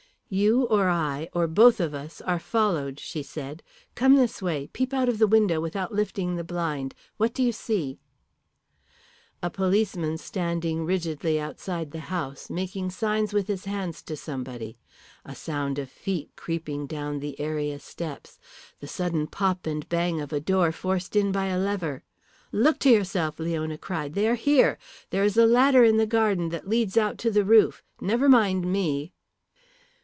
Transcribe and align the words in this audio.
"You 0.33 0.63
or 0.67 0.87
I, 0.87 1.27
or 1.33 1.45
both 1.45 1.81
of 1.81 1.93
us, 1.93 2.21
are 2.21 2.39
followed," 2.39 3.01
she 3.01 3.21
said. 3.21 3.61
"Come 3.95 4.15
this 4.15 4.41
way. 4.41 4.69
Peep 4.71 4.93
out 4.93 5.09
of 5.09 5.17
the 5.19 5.27
window 5.27 5.59
without 5.59 5.93
lifting 5.93 6.37
the 6.37 6.43
blind. 6.45 6.95
What 7.17 7.33
do 7.33 7.43
you 7.43 7.51
see?" 7.51 7.99
A 9.43 9.49
policeman, 9.49 10.17
standing 10.17 10.85
rigidly 10.85 11.37
outside 11.37 11.91
the 11.91 11.99
house, 12.07 12.49
making 12.49 12.91
signs 12.91 13.33
with 13.33 13.47
his 13.49 13.65
hands 13.65 14.01
to 14.03 14.15
somebody. 14.15 14.77
A 15.25 15.35
sound 15.35 15.77
of 15.77 15.89
feet 15.91 16.29
creeping 16.37 16.87
down 16.87 17.19
the 17.19 17.37
area 17.37 17.77
steps, 17.77 18.39
the 18.79 18.87
sudden 18.87 19.27
pop 19.27 19.67
and 19.67 19.89
bang 19.89 20.21
of 20.21 20.31
a 20.31 20.39
door 20.39 20.71
forced 20.71 21.13
in 21.17 21.33
by 21.33 21.47
a 21.47 21.59
lever. 21.59 22.05
"Look 22.53 22.79
to 22.79 22.89
yourself," 22.89 23.37
Leona 23.37 23.77
cried, 23.77 24.13
"they 24.13 24.29
are 24.29 24.35
here. 24.35 24.77
There 25.09 25.25
is 25.25 25.35
a 25.35 25.45
ladder 25.45 25.83
in 25.83 25.97
the 25.97 26.07
garden 26.07 26.47
that 26.51 26.69
leads 26.69 26.95
out 26.95 27.17
to 27.17 27.31
the 27.31 27.43
roof. 27.43 27.83
Never 27.99 28.29
mind 28.29 28.65
me." 28.71 29.11